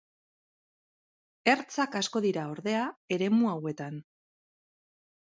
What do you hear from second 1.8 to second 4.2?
asko dira, ordea, eremu hauetan.